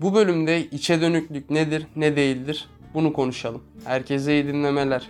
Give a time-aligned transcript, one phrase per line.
[0.00, 3.62] Bu bölümde içe dönüklük nedir, ne değildir bunu konuşalım.
[3.84, 5.08] Herkese iyi dinlemeler.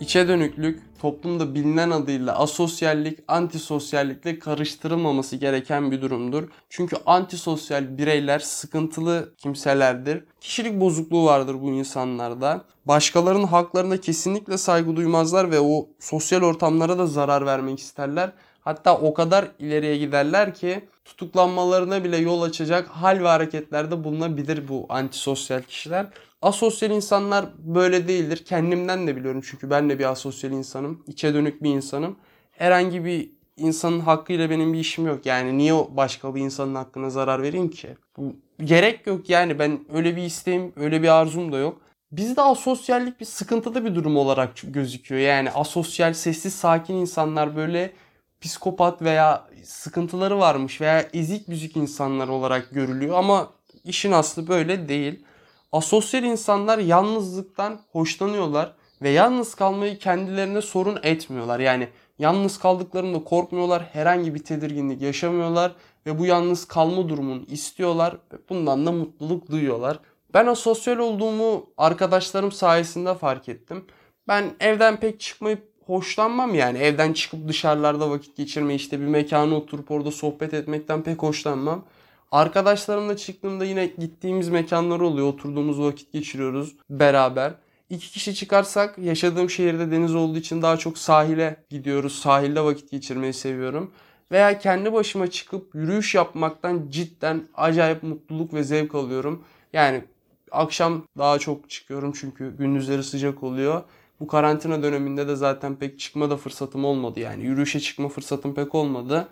[0.00, 6.48] İçe dönüklük toplumda bilinen adıyla asosyallik, antisosyallikle karıştırılmaması gereken bir durumdur.
[6.68, 10.24] Çünkü antisosyal bireyler sıkıntılı kimselerdir.
[10.40, 12.64] Kişilik bozukluğu vardır bu insanlarda.
[12.84, 18.32] Başkalarının haklarına kesinlikle saygı duymazlar ve o sosyal ortamlara da zarar vermek isterler.
[18.68, 24.86] Hatta o kadar ileriye giderler ki tutuklanmalarına bile yol açacak hal ve hareketlerde bulunabilir bu
[24.88, 26.06] antisosyal kişiler.
[26.42, 28.44] Asosyal insanlar böyle değildir.
[28.44, 31.04] Kendimden de biliyorum çünkü ben de bir asosyal insanım.
[31.06, 32.16] İçe dönük bir insanım.
[32.50, 35.26] Herhangi bir insanın hakkıyla benim bir işim yok.
[35.26, 37.88] Yani niye başka bir insanın hakkına zarar vereyim ki?
[38.16, 41.80] Bu gerek yok yani ben öyle bir isteğim, öyle bir arzum da yok.
[42.12, 45.20] Bizde asosyallik bir sıkıntılı bir durum olarak gözüküyor.
[45.20, 47.92] Yani asosyal, sessiz, sakin insanlar böyle
[48.40, 53.50] psikopat veya sıkıntıları varmış veya ezik büzük insanlar olarak görülüyor ama
[53.84, 55.24] işin aslı böyle değil.
[55.72, 58.72] Asosyal insanlar yalnızlıktan hoşlanıyorlar
[59.02, 61.60] ve yalnız kalmayı kendilerine sorun etmiyorlar.
[61.60, 65.72] Yani yalnız kaldıklarında korkmuyorlar, herhangi bir tedirginlik yaşamıyorlar
[66.06, 70.00] ve bu yalnız kalma durumunu istiyorlar ve bundan da mutluluk duyuyorlar.
[70.34, 73.84] Ben asosyal olduğumu arkadaşlarım sayesinde fark ettim.
[74.28, 76.78] Ben evden pek çıkmayıp hoşlanmam yani.
[76.78, 81.84] Evden çıkıp dışarılarda vakit geçirme işte bir mekana oturup orada sohbet etmekten pek hoşlanmam.
[82.32, 85.26] Arkadaşlarımla çıktığımda yine gittiğimiz mekanlar oluyor.
[85.26, 87.54] Oturduğumuz vakit geçiriyoruz beraber.
[87.90, 92.18] İki kişi çıkarsak yaşadığım şehirde deniz olduğu için daha çok sahile gidiyoruz.
[92.18, 93.92] Sahilde vakit geçirmeyi seviyorum.
[94.32, 99.44] Veya kendi başıma çıkıp yürüyüş yapmaktan cidden acayip mutluluk ve zevk alıyorum.
[99.72, 100.04] Yani
[100.50, 103.82] akşam daha çok çıkıyorum çünkü gündüzleri sıcak oluyor.
[104.20, 107.44] Bu karantina döneminde de zaten pek çıkma da fırsatım olmadı yani.
[107.44, 109.28] Yürüyüşe çıkma fırsatım pek olmadı.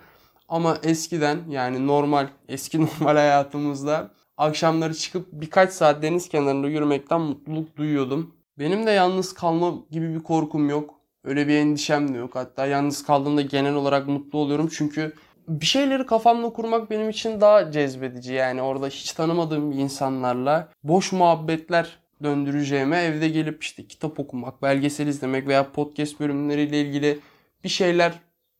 [0.49, 7.77] Ama eskiden yani normal, eski normal hayatımızda akşamları çıkıp birkaç saat deniz kenarında yürümekten mutluluk
[7.77, 8.35] duyuyordum.
[8.59, 10.95] Benim de yalnız kalma gibi bir korkum yok.
[11.25, 12.35] Öyle bir endişem de yok.
[12.35, 14.69] Hatta yalnız kaldığımda genel olarak mutlu oluyorum.
[14.73, 15.13] Çünkü
[15.49, 18.33] bir şeyleri kafamda kurmak benim için daha cezbedici.
[18.33, 25.49] Yani orada hiç tanımadığım insanlarla boş muhabbetler döndüreceğime evde gelip işte kitap okumak, belgesel izlemek
[25.49, 27.19] veya podcast bölümleriyle ilgili
[27.65, 28.13] bir şeyler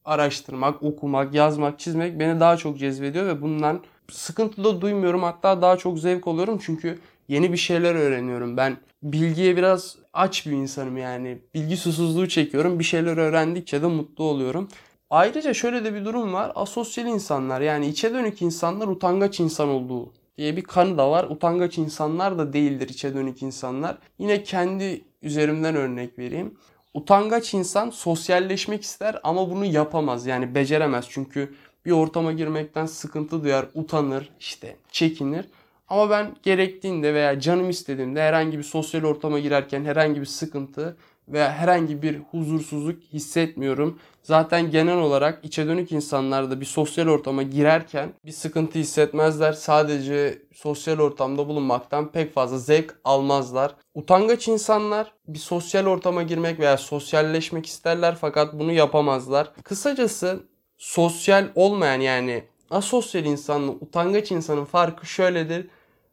[0.05, 3.81] araştırmak, okumak, yazmak, çizmek beni daha çok cezbediyor ve bundan
[4.11, 5.23] sıkıntı da duymuyorum.
[5.23, 8.57] Hatta daha çok zevk alıyorum çünkü yeni bir şeyler öğreniyorum.
[8.57, 11.39] Ben bilgiye biraz aç bir insanım yani.
[11.55, 12.79] Bilgi susuzluğu çekiyorum.
[12.79, 14.69] Bir şeyler öğrendikçe de mutlu oluyorum.
[15.11, 16.53] Ayrıca şöyle de bir durum var.
[16.55, 21.25] Asosyal insanlar yani içe dönük insanlar utangaç insan olduğu diye bir kanı da var.
[21.25, 23.99] Utangaç insanlar da değildir içe dönük insanlar.
[24.19, 26.55] Yine kendi üzerimden örnek vereyim.
[26.95, 30.27] Utangaç insan sosyalleşmek ister ama bunu yapamaz.
[30.27, 31.07] Yani beceremez.
[31.09, 31.55] Çünkü
[31.87, 35.45] bir ortama girmekten sıkıntı duyar, utanır, işte çekinir.
[35.89, 40.97] Ama ben gerektiğinde veya canım istediğimde herhangi bir sosyal ortama girerken herhangi bir sıkıntı
[41.29, 43.99] veya herhangi bir huzursuzluk hissetmiyorum.
[44.23, 49.53] Zaten genel olarak içe dönük insanlar da bir sosyal ortama girerken bir sıkıntı hissetmezler.
[49.53, 53.75] Sadece sosyal ortamda bulunmaktan pek fazla zevk almazlar.
[53.95, 59.53] Utangaç insanlar bir sosyal ortama girmek veya sosyalleşmek isterler fakat bunu yapamazlar.
[59.65, 60.41] Kısacası
[60.79, 65.67] sosyal olmayan yani asosyal insanla utangaç insanın farkı şöyledir.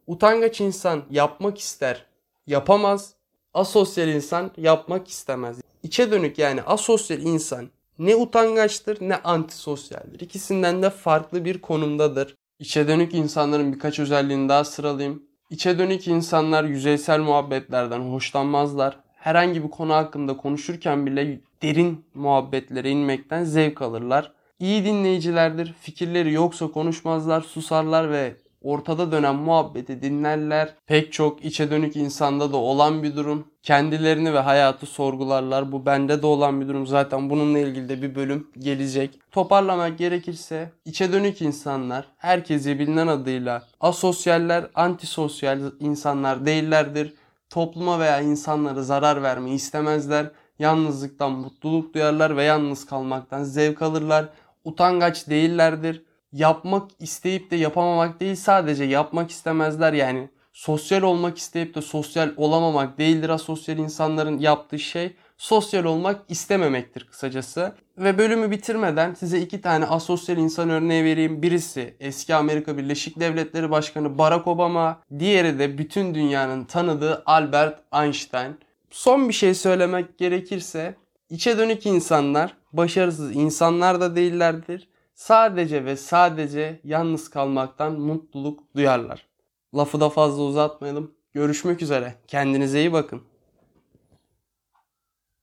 [0.07, 2.05] Utangaç insan yapmak ister,
[2.47, 3.13] yapamaz.
[3.53, 5.57] Asosyal insan yapmak istemez.
[5.83, 7.69] İçe dönük yani asosyal insan
[7.99, 10.19] ne utangaçtır ne antisosyaldir.
[10.19, 12.35] İkisinden de farklı bir konumdadır.
[12.59, 15.23] İçe dönük insanların birkaç özelliğini daha sıralayayım.
[15.49, 18.99] İçe dönük insanlar yüzeysel muhabbetlerden hoşlanmazlar.
[19.15, 24.31] Herhangi bir konu hakkında konuşurken bile derin muhabbetlere inmekten zevk alırlar.
[24.59, 25.73] İyi dinleyicilerdir.
[25.81, 30.73] Fikirleri yoksa konuşmazlar, susarlar ve ortada dönen muhabbeti dinlerler.
[30.87, 33.47] Pek çok içe dönük insanda da olan bir durum.
[33.63, 35.71] Kendilerini ve hayatı sorgularlar.
[35.71, 36.87] Bu bende de olan bir durum.
[36.87, 39.19] Zaten bununla ilgili de bir bölüm gelecek.
[39.31, 47.13] Toparlamak gerekirse içe dönük insanlar herkese bilinen adıyla asosyaller, antisosyal insanlar değillerdir.
[47.49, 50.31] Topluma veya insanlara zarar vermeyi istemezler.
[50.59, 54.25] Yalnızlıktan mutluluk duyarlar ve yalnız kalmaktan zevk alırlar.
[54.63, 56.03] Utangaç değillerdir
[56.33, 62.97] yapmak isteyip de yapamamak değil sadece yapmak istemezler yani sosyal olmak isteyip de sosyal olamamak
[62.97, 67.75] değildir asosyal insanların yaptığı şey sosyal olmak istememektir kısacası.
[67.97, 71.41] Ve bölümü bitirmeden size iki tane asosyal insan örneği vereyim.
[71.41, 78.57] Birisi eski Amerika Birleşik Devletleri Başkanı Barack Obama, diğeri de bütün dünyanın tanıdığı Albert Einstein.
[78.91, 80.95] Son bir şey söylemek gerekirse
[81.29, 89.27] içe dönük insanlar başarısız insanlar da değillerdir sadece ve sadece yalnız kalmaktan mutluluk duyarlar.
[89.75, 91.15] Lafı da fazla uzatmayalım.
[91.33, 92.15] Görüşmek üzere.
[92.27, 93.32] Kendinize iyi bakın.